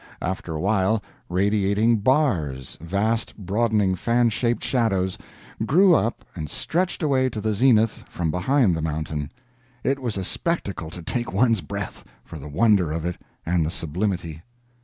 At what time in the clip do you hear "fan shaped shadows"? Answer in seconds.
3.93-5.15